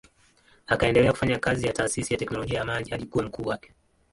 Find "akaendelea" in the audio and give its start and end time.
0.67-1.11